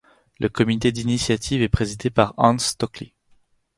Le 0.39 0.49
comité 0.49 0.91
d'initiative 0.91 1.61
est 1.61 1.69
présidé 1.69 2.09
par 2.09 2.33
Hans 2.37 2.57
Stöckli. 2.57 3.13